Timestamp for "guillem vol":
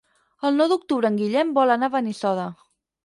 1.21-1.75